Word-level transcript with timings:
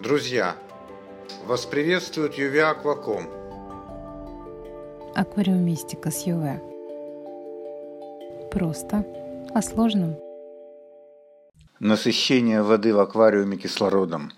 Друзья, 0.00 0.54
вас 1.44 1.66
приветствует 1.66 2.34
Юве 2.34 2.62
Акваком. 2.62 3.24
Аквариумистика 5.16 6.12
с 6.12 6.24
ЮВ. 6.24 6.44
Просто 8.52 9.04
о 9.52 9.60
сложном. 9.60 10.16
Насыщение 11.80 12.62
воды 12.62 12.94
в 12.94 13.00
аквариуме 13.00 13.56
кислородом, 13.56 14.30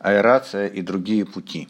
аэрация 0.00 0.66
и 0.66 0.82
другие 0.82 1.24
пути. 1.24 1.68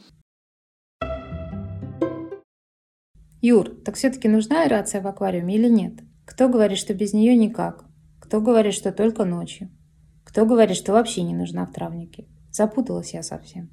Юр, 3.41 3.71
так 3.85 3.95
все-таки 3.95 4.27
нужна 4.27 4.65
аэрация 4.65 5.01
в 5.01 5.07
аквариуме 5.07 5.55
или 5.55 5.69
нет? 5.69 6.01
Кто 6.27 6.49
говорит, 6.49 6.79
что 6.79 6.95
без 6.95 7.13
нее 7.13 7.37
никак? 7.37 7.85
Кто 8.21 8.41
говорит, 8.41 8.75
что 8.75 8.91
только 8.91 9.25
ночью? 9.25 9.71
Кто 10.25 10.45
говорит, 10.47 10.77
что 10.77 10.93
вообще 10.93 11.23
не 11.23 11.35
нужна 11.35 11.65
в 11.65 11.73
травнике? 11.73 12.27
Запуталась 12.55 13.15
я 13.15 13.25
совсем. 13.25 13.69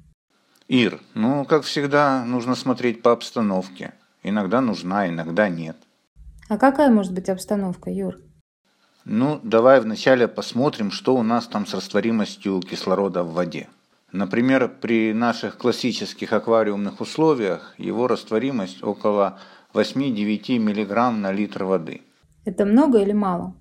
Ир, 0.66 1.00
ну, 1.14 1.44
как 1.44 1.62
всегда, 1.62 2.24
нужно 2.24 2.56
смотреть 2.56 3.00
по 3.00 3.12
обстановке. 3.12 3.94
Иногда 4.24 4.60
нужна, 4.60 5.08
иногда 5.08 5.48
нет. 5.48 5.76
А 6.48 6.58
какая 6.58 6.90
может 6.90 7.12
быть 7.12 7.28
обстановка, 7.28 7.90
Юр? 7.90 8.18
Ну, 9.04 9.38
давай 9.44 9.80
вначале 9.80 10.26
посмотрим, 10.26 10.90
что 10.90 11.14
у 11.14 11.22
нас 11.22 11.46
там 11.46 11.64
с 11.64 11.74
растворимостью 11.74 12.60
кислорода 12.60 13.22
в 13.22 13.34
воде. 13.34 13.68
Например, 14.10 14.68
при 14.68 15.12
наших 15.12 15.58
классических 15.58 16.32
аквариумных 16.32 17.00
условиях 17.00 17.74
его 17.78 18.08
растворимость 18.08 18.82
около 18.82 19.38
8-9 19.74 20.58
мг 20.58 21.10
на 21.12 21.30
литр 21.30 21.62
воды. 21.64 22.02
Это 22.44 22.64
много 22.64 22.98
или 22.98 23.12
мало? 23.12 23.54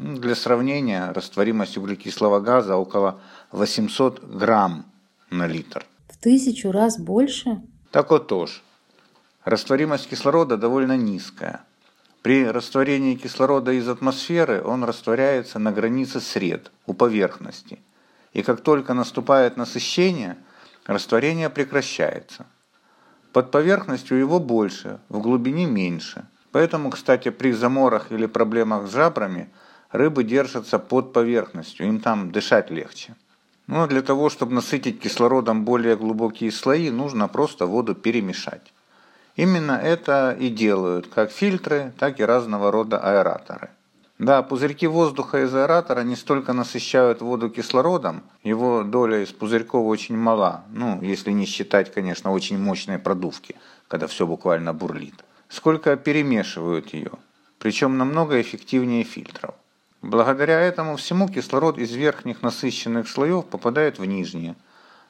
Для 0.00 0.34
сравнения, 0.34 1.12
растворимость 1.12 1.76
углекислого 1.76 2.40
газа 2.40 2.76
около 2.76 3.20
800 3.52 4.24
грамм 4.24 4.86
на 5.30 5.46
литр. 5.46 5.84
В 6.08 6.16
тысячу 6.16 6.72
раз 6.72 6.98
больше? 6.98 7.60
Так 7.90 8.10
вот 8.10 8.26
тоже. 8.26 8.62
Растворимость 9.44 10.08
кислорода 10.08 10.56
довольно 10.56 10.96
низкая. 10.96 11.64
При 12.22 12.46
растворении 12.46 13.14
кислорода 13.14 13.72
из 13.72 13.86
атмосферы 13.88 14.62
он 14.62 14.84
растворяется 14.84 15.58
на 15.58 15.70
границе 15.70 16.20
сред, 16.20 16.72
у 16.86 16.94
поверхности. 16.94 17.78
И 18.32 18.42
как 18.42 18.62
только 18.62 18.94
наступает 18.94 19.58
насыщение, 19.58 20.38
растворение 20.86 21.50
прекращается. 21.50 22.46
Под 23.34 23.50
поверхностью 23.50 24.16
его 24.16 24.40
больше, 24.40 24.98
в 25.10 25.20
глубине 25.20 25.66
меньше. 25.66 26.26
Поэтому, 26.52 26.88
кстати, 26.88 27.28
при 27.28 27.52
заморах 27.52 28.10
или 28.10 28.24
проблемах 28.24 28.88
с 28.88 28.92
жабрами 28.92 29.50
рыбы 29.92 30.24
держатся 30.24 30.78
под 30.78 31.12
поверхностью, 31.12 31.86
им 31.86 32.00
там 32.00 32.30
дышать 32.30 32.70
легче. 32.70 33.14
Но 33.66 33.86
для 33.86 34.02
того, 34.02 34.30
чтобы 34.30 34.54
насытить 34.54 35.00
кислородом 35.00 35.64
более 35.64 35.96
глубокие 35.96 36.50
слои, 36.50 36.90
нужно 36.90 37.28
просто 37.28 37.66
воду 37.66 37.94
перемешать. 37.94 38.72
Именно 39.36 39.72
это 39.72 40.36
и 40.38 40.48
делают 40.48 41.06
как 41.06 41.30
фильтры, 41.30 41.92
так 41.98 42.20
и 42.20 42.24
разного 42.24 42.72
рода 42.72 42.98
аэраторы. 42.98 43.70
Да, 44.18 44.42
пузырьки 44.42 44.86
воздуха 44.86 45.44
из 45.44 45.54
аэратора 45.54 46.02
не 46.02 46.14
столько 46.14 46.52
насыщают 46.52 47.22
воду 47.22 47.48
кислородом, 47.48 48.22
его 48.42 48.82
доля 48.82 49.22
из 49.22 49.30
пузырьков 49.32 49.86
очень 49.86 50.16
мала, 50.16 50.64
ну, 50.70 51.00
если 51.00 51.30
не 51.30 51.46
считать, 51.46 51.90
конечно, 51.90 52.30
очень 52.30 52.58
мощной 52.58 52.98
продувки, 52.98 53.56
когда 53.88 54.06
все 54.08 54.26
буквально 54.26 54.74
бурлит, 54.74 55.24
сколько 55.48 55.96
перемешивают 55.96 56.92
ее, 56.92 57.12
причем 57.58 57.96
намного 57.96 58.38
эффективнее 58.38 59.04
фильтров. 59.04 59.54
Благодаря 60.02 60.60
этому 60.60 60.96
всему 60.96 61.28
кислород 61.28 61.78
из 61.78 61.92
верхних 61.92 62.42
насыщенных 62.42 63.08
слоев 63.08 63.46
попадает 63.46 63.98
в 63.98 64.04
нижние, 64.04 64.56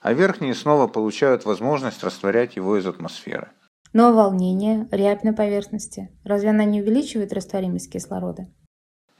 а 0.00 0.12
верхние 0.12 0.54
снова 0.54 0.88
получают 0.88 1.44
возможность 1.44 2.02
растворять 2.02 2.56
его 2.56 2.76
из 2.76 2.86
атмосферы. 2.86 3.50
А 3.94 4.12
волнение, 4.12 4.88
рябь 4.90 5.22
на 5.22 5.32
поверхности, 5.32 6.10
разве 6.24 6.50
она 6.50 6.64
не 6.64 6.80
увеличивает 6.80 7.32
растворимость 7.32 7.92
кислорода? 7.92 8.48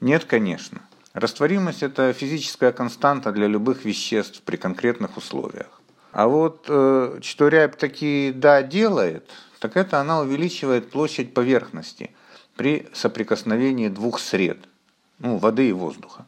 Нет, 0.01 0.25
конечно. 0.25 0.81
Растворимость– 1.13 1.83
это 1.85 2.13
физическая 2.13 2.73
константа 2.73 3.33
для 3.33 3.47
любых 3.47 3.85
веществ 3.85 4.43
при 4.43 4.57
конкретных 4.57 5.17
условиях. 5.17 5.81
А 6.13 6.27
вот 6.27 6.67
э, 6.69 7.19
что 7.23 7.49
рябь 7.49 7.77
таки 7.77 8.33
да 8.35 8.63
делает, 8.63 9.29
так 9.61 9.77
это 9.77 10.01
она 10.01 10.21
увеличивает 10.21 10.91
площадь 10.91 11.35
поверхности 11.35 12.11
при 12.57 12.89
соприкосновении 12.93 13.89
двух 13.89 14.19
сред, 14.19 14.59
ну, 15.21 15.37
воды 15.37 15.69
и 15.69 15.73
воздуха. 15.73 16.27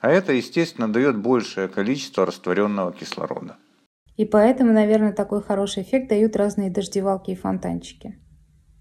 А 0.00 0.10
это, 0.10 0.32
естественно, 0.32 0.90
дает 0.92 1.16
большее 1.18 1.68
количество 1.68 2.24
растворенного 2.24 2.92
кислорода. 2.92 3.56
И 4.16 4.24
поэтому, 4.24 4.72
наверное, 4.72 5.12
такой 5.12 5.42
хороший 5.42 5.82
эффект 5.82 6.08
дают 6.08 6.36
разные 6.36 6.70
дождевалки 6.70 7.32
и 7.32 7.36
фонтанчики. 7.36 8.18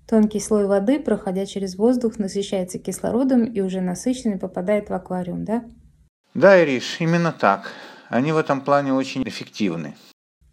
Тонкий 0.07 0.39
слой 0.39 0.67
воды, 0.67 0.99
проходя 0.99 1.45
через 1.45 1.75
воздух, 1.75 2.17
насыщается 2.17 2.79
кислородом 2.79 3.43
и 3.43 3.61
уже 3.61 3.81
насыщенный 3.81 4.39
попадает 4.39 4.89
в 4.89 4.93
аквариум, 4.93 5.43
да? 5.43 5.65
Да, 6.33 6.63
Ириш, 6.63 7.01
именно 7.01 7.31
так. 7.31 7.71
Они 8.09 8.31
в 8.31 8.37
этом 8.37 8.61
плане 8.61 8.93
очень 8.93 9.23
эффективны. 9.27 9.95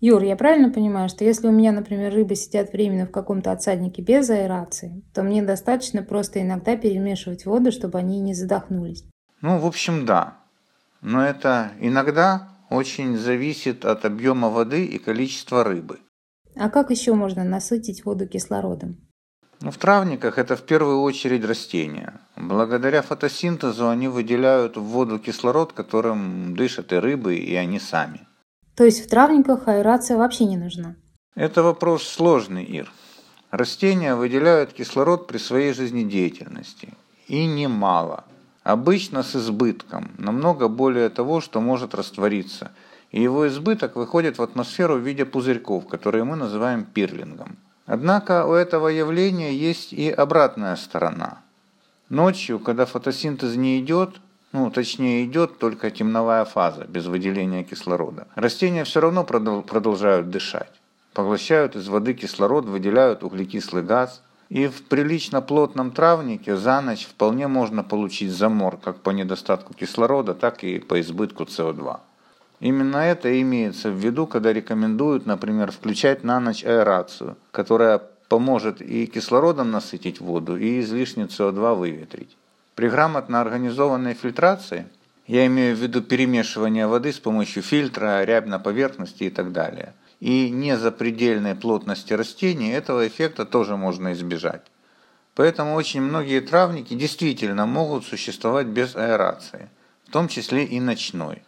Юр, 0.06 0.22
я 0.22 0.37
правильно 0.37 0.69
понимаю, 0.69 1.09
что 1.09 1.25
если 1.25 1.47
у 1.47 1.50
меня, 1.50 1.72
например, 1.72 2.12
рыбы 2.12 2.34
сидят 2.34 2.75
временно 2.75 3.06
в 3.06 3.10
каком-то 3.10 3.53
отсаднике 3.53 4.03
без 4.03 4.28
аэрации, 4.28 5.03
то 5.15 5.22
мне 5.22 5.42
достаточно 5.42 6.03
просто 6.03 6.42
иногда 6.42 6.76
перемешивать 6.76 7.47
воду, 7.47 7.72
чтобы 7.72 7.98
они 7.98 8.20
не 8.20 8.34
задохнулись? 8.34 9.06
Ну, 9.41 9.59
в 9.59 9.64
общем, 9.64 10.04
да. 10.04 10.37
Но 11.00 11.25
это 11.25 11.72
иногда 11.81 12.50
очень 12.69 13.16
зависит 13.16 13.87
от 13.87 14.04
объема 14.04 14.50
воды 14.50 14.84
и 14.84 14.98
количества 14.98 15.64
рыбы. 15.64 16.00
А 16.54 16.69
как 16.69 16.91
еще 16.91 17.14
можно 17.14 17.43
насытить 17.43 18.04
воду 18.04 18.28
кислородом? 18.28 18.98
Ну, 19.62 19.70
в 19.70 19.78
травниках 19.78 20.37
это 20.37 20.54
в 20.54 20.64
первую 20.64 21.00
очередь 21.00 21.47
растения. 21.47 22.20
Благодаря 22.37 23.00
фотосинтезу 23.00 23.88
они 23.88 24.09
выделяют 24.09 24.76
в 24.76 24.82
воду 24.82 25.19
кислород, 25.19 25.72
которым 25.72 26.54
дышат 26.54 26.93
и 26.93 26.97
рыбы, 26.97 27.37
и 27.37 27.54
они 27.54 27.81
сами. 27.81 28.20
То 28.76 28.84
есть 28.84 29.04
в 29.04 29.08
травниках 29.08 29.68
аэрация 29.68 30.16
вообще 30.16 30.44
не 30.44 30.56
нужна? 30.56 30.96
Это 31.34 31.62
вопрос 31.62 32.02
сложный, 32.02 32.64
Ир. 32.64 32.92
Растения 33.50 34.14
выделяют 34.14 34.72
кислород 34.72 35.26
при 35.26 35.38
своей 35.38 35.72
жизнедеятельности. 35.72 36.94
И 37.28 37.46
немало– 37.46 38.24
Обычно 38.64 39.22
с 39.22 39.36
избытком, 39.36 40.10
намного 40.16 40.68
более 40.68 41.10
того, 41.10 41.42
что 41.42 41.60
может 41.60 41.94
раствориться. 41.94 42.72
И 43.10 43.20
его 43.20 43.46
избыток 43.46 43.94
выходит 43.94 44.38
в 44.38 44.42
атмосферу 44.42 44.96
в 44.96 45.06
виде 45.06 45.26
пузырьков, 45.26 45.86
которые 45.86 46.24
мы 46.24 46.34
называем 46.36 46.86
пирлингом. 46.86 47.58
Однако 47.84 48.46
у 48.46 48.54
этого 48.54 48.88
явления 48.88 49.52
есть 49.52 49.92
и 49.92 50.10
обратная 50.10 50.76
сторона. 50.76 51.42
Ночью, 52.08 52.58
когда 52.58 52.86
фотосинтез 52.86 53.54
не 53.54 53.80
идет, 53.80 54.16
ну, 54.54 54.70
точнее 54.70 55.25
идет 55.26 55.59
только 55.59 55.91
темновая 55.91 56.47
фаза, 56.47 56.87
без 56.87 57.04
выделения 57.04 57.65
кислорода, 57.65 58.26
растения 58.34 58.84
все 58.84 59.00
равно 59.00 59.25
продолжают 59.25 60.31
дышать. 60.31 60.72
Поглощают 61.12 61.76
из 61.76 61.88
воды 61.88 62.15
кислород, 62.15 62.64
выделяют 62.64 63.22
углекислый 63.22 63.82
газ– 63.82 64.22
и 64.54 64.66
в 64.66 64.84
прилично 64.84 65.41
плотном 65.41 65.91
травнике 65.91 66.56
за 66.56 66.81
ночь 66.81 67.06
вполне 67.06 67.48
можно 67.48 67.82
получить 67.82 68.31
замор 68.31 68.76
как 68.76 69.00
по 69.00 69.10
недостатку 69.10 69.75
кислорода, 69.75 70.34
так 70.34 70.62
и 70.64 70.78
по 70.78 71.00
избытку 71.00 71.44
СО2. 71.44 71.98
Именно 72.60 72.98
это 72.98 73.41
имеется 73.41 73.91
в 73.91 73.97
виду, 73.97 74.26
когда 74.26 74.53
рекомендуют, 74.53 75.26
например, 75.26 75.72
включать 75.72 76.25
на 76.25 76.41
ночь 76.41 76.64
аэрацию, 76.64 77.37
которая 77.50 78.00
поможет 78.28 78.81
и 78.81 79.06
кислородом 79.06 79.70
насытить 79.70 80.20
воду, 80.20 80.56
и 80.56 80.81
излишнюю 80.81 81.28
СО2 81.28 81.75
выветрить. 81.75 82.37
При 82.74 82.88
грамотно 82.88 83.40
организованной 83.40 84.14
фильтрации, 84.14 84.88
я 85.26 85.46
имею 85.46 85.76
в 85.76 85.80
виду 85.80 86.02
перемешивание 86.02 86.86
воды 86.86 87.12
с 87.12 87.18
помощью 87.18 87.62
фильтра, 87.62 88.24
рябь 88.24 88.46
на 88.46 88.58
поверхности 88.58 89.24
и 89.24 89.30
так 89.30 89.52
далее– 89.52 89.94
и 90.25 90.49
не 90.49 90.78
запредельной 90.78 91.54
плотности 91.54 92.14
растений, 92.14 92.70
этого 92.70 93.06
эффекта 93.06 93.44
тоже 93.44 93.76
можно 93.76 94.14
избежать. 94.14 94.62
Поэтому 95.34 95.75
очень 95.75 96.00
многие 96.00 96.40
травники 96.40 96.94
действительно 96.94 97.66
могут 97.66 98.06
существовать 98.06 98.69
без 98.69 98.96
аэрации, 98.96 99.69
в 100.08 100.10
том 100.10 100.28
числе 100.28 100.64
и 100.64 100.81
ночной. 100.81 101.43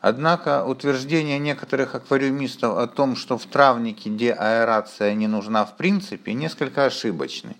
Однако 0.00 0.64
утверждение 0.64 1.38
некоторых 1.38 1.94
аквариумистов 1.94 2.78
о 2.78 2.86
том, 2.86 3.14
что 3.14 3.36
в 3.36 3.44
травнике, 3.44 4.08
где 4.08 4.32
аэрация 4.32 5.12
не 5.12 5.26
нужна 5.26 5.66
в 5.66 5.76
принципе, 5.76 6.32
несколько 6.32 6.86
ошибочны 6.86 7.56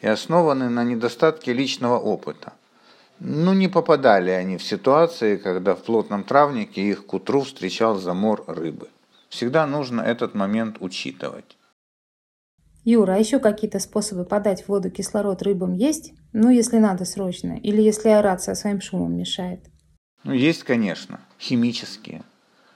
и 0.00 0.08
основаны 0.08 0.68
на 0.68 0.82
недостатке 0.82 1.52
личного 1.52 1.96
опыта. 1.96 2.54
Ну, 3.20 3.52
не 3.52 3.68
попадали 3.68 4.30
они 4.30 4.56
в 4.56 4.62
ситуации, 4.62 5.36
когда 5.36 5.74
в 5.74 5.82
плотном 5.82 6.22
травнике 6.22 6.82
их 6.82 7.06
к 7.06 7.14
утру 7.14 7.42
встречал 7.42 7.96
замор 7.96 8.44
рыбы. 8.46 8.88
Всегда 9.28 9.66
нужно 9.66 10.00
этот 10.00 10.34
момент 10.34 10.76
учитывать. 10.80 11.56
Юра, 12.84 13.14
а 13.14 13.18
еще 13.18 13.38
какие-то 13.38 13.80
способы 13.80 14.24
подать 14.24 14.62
в 14.62 14.68
воду 14.68 14.90
кислород 14.90 15.42
рыбам 15.42 15.74
есть? 15.74 16.14
Ну, 16.32 16.48
если 16.48 16.78
надо 16.78 17.04
срочно. 17.04 17.58
Или 17.58 17.82
если 17.82 18.08
аэрация 18.08 18.54
своим 18.54 18.80
шумом 18.80 19.16
мешает? 19.16 19.60
Ну, 20.24 20.32
есть, 20.32 20.62
конечно. 20.62 21.20
Химические. 21.38 22.22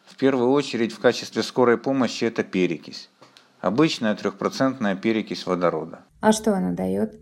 В 0.05 0.17
первую 0.17 0.50
очередь 0.50 0.93
в 0.93 0.99
качестве 0.99 1.43
скорой 1.43 1.79
помощи 1.79 2.25
это 2.25 2.43
перекись. 2.43 3.09
Обычная 3.61 4.15
трехпроцентная 4.15 4.97
перекись 4.97 5.47
водорода. 5.47 6.00
А 6.21 6.33
что 6.33 6.53
она 6.53 6.73
дает? 6.73 7.15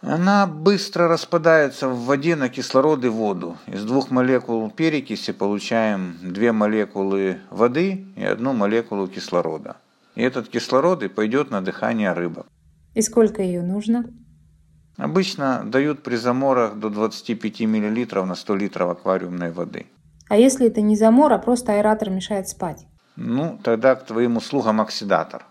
Она 0.00 0.46
быстро 0.46 1.08
распадается 1.08 1.88
в 1.88 2.04
воде 2.04 2.36
на 2.36 2.48
кислород 2.48 3.04
и 3.04 3.08
воду. 3.08 3.56
Из 3.66 3.84
двух 3.84 4.10
молекул 4.10 4.70
перекиси 4.70 5.32
получаем 5.32 6.16
две 6.22 6.52
молекулы 6.52 7.38
воды 7.50 8.06
и 8.16 8.24
одну 8.24 8.52
молекулу 8.52 9.08
кислорода. 9.08 9.76
И 10.14 10.22
этот 10.22 10.48
кислород 10.48 11.02
и 11.02 11.08
пойдет 11.08 11.50
на 11.50 11.60
дыхание 11.60 12.12
рыбок. 12.12 12.46
И 12.94 13.02
сколько 13.02 13.42
ее 13.42 13.62
нужно? 13.62 14.04
Обычно 14.96 15.62
дают 15.64 16.02
при 16.02 16.16
заморах 16.16 16.78
до 16.78 16.90
25 16.90 17.60
мл 17.62 18.24
на 18.24 18.34
100 18.34 18.56
литров 18.56 18.90
аквариумной 18.90 19.50
воды. 19.50 19.86
А 20.28 20.36
если 20.36 20.66
это 20.66 20.80
не 20.80 20.96
замор, 20.96 21.32
а 21.32 21.38
просто 21.38 21.72
аэратор 21.72 22.10
мешает 22.10 22.48
спать? 22.48 22.86
Ну, 23.16 23.58
тогда 23.64 23.96
к 23.96 24.06
твоим 24.06 24.36
услугам 24.36 24.80
оксидатор. 24.80 25.44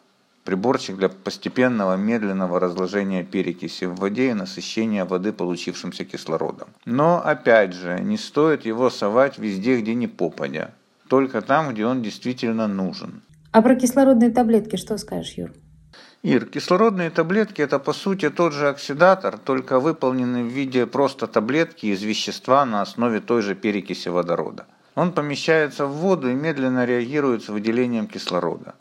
Приборчик 0.48 0.96
для 0.96 1.10
постепенного 1.10 1.98
медленного 1.98 2.58
разложения 2.58 3.22
перекиси 3.26 3.84
в 3.84 3.96
воде 3.96 4.30
и 4.30 4.34
насыщения 4.34 5.04
воды 5.04 5.34
получившимся 5.34 6.06
кислородом. 6.06 6.70
Но, 6.86 7.22
опять 7.22 7.74
же, 7.74 8.00
не 8.00 8.18
стоит 8.18 8.64
его 8.64 8.90
совать 8.90 9.38
везде, 9.38 9.78
где 9.82 9.94
не 9.94 10.08
попадя. 10.08 10.72
Только 11.10 11.42
там, 11.42 11.74
где 11.74 11.86
он 11.86 12.02
действительно 12.02 12.66
нужен. 12.70 13.24
А 13.52 13.62
про 13.62 13.76
кислородные 13.76 14.30
таблетки 14.30 14.78
что 14.78 14.98
скажешь, 14.98 15.34
Юр? 15.34 15.52
Ир, 16.24 16.46
кислородные 16.46 17.10
таблетки 17.10 17.62
это 17.62 17.78
по 17.78 17.92
сути 17.92 18.30
тот 18.30 18.54
же 18.54 18.70
оксидатор, 18.70 19.38
только 19.38 19.82
выполненный 19.82 20.44
в 20.44 20.54
виде 20.54 20.86
просто 20.86 21.28
таблетки 21.28 21.88
из 21.88 22.02
вещества 22.04 22.66
на 22.66 22.82
основе 22.82 23.20
той 23.20 23.42
же 23.42 23.54
перекиси 23.54 24.08
водорода. 24.08 24.66
Он 24.96 25.12
помещается 25.12 25.88
в 25.88 25.92
воду 25.98 26.30
и 26.30 26.34
медленно 26.34 26.86
реагирует 26.86 27.44
с 27.44 27.50
выделением 27.50 28.08
кислорода. 28.08 28.76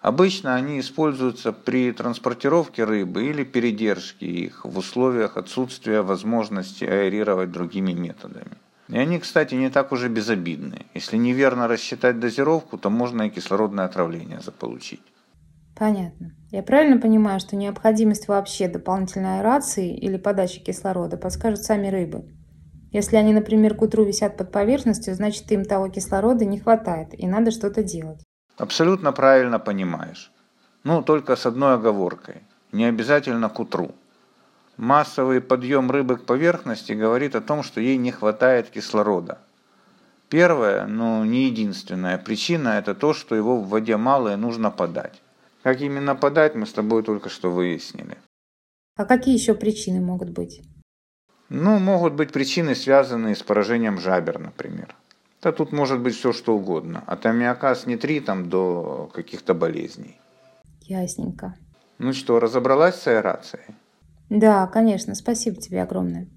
Обычно 0.00 0.54
они 0.54 0.80
используются 0.80 1.52
при 1.52 1.92
транспортировке 1.92 2.84
рыбы 2.84 3.26
или 3.26 3.44
передержке 3.44 4.26
их 4.26 4.64
в 4.64 4.78
условиях 4.78 5.36
отсутствия 5.36 6.00
возможности 6.00 6.84
аэрировать 6.84 7.52
другими 7.52 7.92
методами. 7.92 8.56
И 8.88 8.96
они, 8.96 9.18
кстати, 9.18 9.54
не 9.54 9.68
так 9.68 9.92
уже 9.92 10.08
безобидны. 10.08 10.86
Если 10.94 11.18
неверно 11.18 11.68
рассчитать 11.68 12.18
дозировку, 12.18 12.78
то 12.78 12.88
можно 12.88 13.22
и 13.22 13.30
кислородное 13.30 13.84
отравление 13.84 14.40
заполучить. 14.40 15.02
Понятно. 15.76 16.32
Я 16.50 16.62
правильно 16.62 16.98
понимаю, 16.98 17.38
что 17.38 17.56
необходимость 17.56 18.26
вообще 18.26 18.68
дополнительной 18.68 19.40
аэрации 19.40 19.96
или 19.96 20.16
подачи 20.16 20.60
кислорода 20.60 21.18
подскажут 21.18 21.62
сами 21.62 21.88
рыбы? 21.88 22.24
Если 22.90 23.16
они, 23.16 23.32
например, 23.32 23.76
к 23.76 23.82
утру 23.82 24.04
висят 24.04 24.36
под 24.36 24.50
поверхностью, 24.50 25.14
значит 25.14 25.50
им 25.52 25.64
того 25.64 25.88
кислорода 25.88 26.44
не 26.44 26.58
хватает, 26.58 27.08
и 27.12 27.26
надо 27.26 27.50
что-то 27.50 27.84
делать. 27.84 28.24
Абсолютно 28.60 29.12
правильно 29.12 29.58
понимаешь. 29.58 30.30
Ну, 30.84 31.02
только 31.02 31.34
с 31.34 31.46
одной 31.46 31.76
оговоркой. 31.76 32.42
Не 32.72 32.84
обязательно 32.84 33.48
к 33.48 33.58
утру. 33.58 33.94
Массовый 34.76 35.40
подъем 35.40 35.90
рыбы 35.90 36.18
к 36.18 36.26
поверхности 36.26 36.92
говорит 36.92 37.34
о 37.34 37.40
том, 37.40 37.62
что 37.62 37.80
ей 37.80 37.96
не 37.96 38.12
хватает 38.12 38.68
кислорода. 38.68 39.38
Первая, 40.28 40.86
но 40.86 41.24
не 41.24 41.46
единственная 41.46 42.18
причина– 42.18 42.68
это 42.78 42.94
то, 42.94 43.14
что 43.14 43.34
его 43.34 43.56
в 43.56 43.70
воде 43.70 43.96
мало 43.96 44.34
и 44.34 44.36
нужно 44.36 44.70
подать. 44.70 45.22
Как 45.62 45.80
именно 45.80 46.14
подать, 46.14 46.54
мы 46.54 46.66
с 46.66 46.72
тобой 46.74 47.02
только 47.02 47.30
что 47.30 47.50
выяснили. 47.50 48.18
А 48.96 49.06
какие 49.06 49.32
еще 49.32 49.54
причины 49.54 50.02
могут 50.02 50.28
быть? 50.28 50.60
Ну, 51.48 51.78
могут 51.78 52.12
быть 52.12 52.30
причины, 52.30 52.74
связанные 52.74 53.34
с 53.34 53.42
поражением 53.42 53.98
жабер, 53.98 54.38
например. 54.38 54.94
Да 55.42 55.52
тут 55.52 55.72
может 55.72 56.00
быть 56.00 56.14
все 56.14 56.32
что 56.32 56.54
угодно. 56.54 57.02
От 57.06 57.24
аммиака 57.24 57.74
с 57.74 57.86
нитритом 57.86 58.50
до 58.50 59.10
каких-то 59.14 59.54
болезней. 59.54 60.18
Ясненько. 60.82 61.54
Ну 61.98 62.12
что, 62.12 62.40
разобралась 62.40 62.96
с 62.96 63.06
аэрацией? 63.06 63.64
Да, 64.28 64.66
конечно. 64.66 65.14
Спасибо 65.14 65.56
тебе 65.60 65.82
огромное. 65.82 66.28